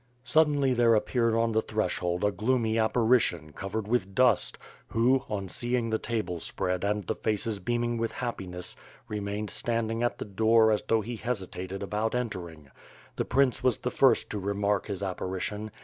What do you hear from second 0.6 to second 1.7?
there appeared on the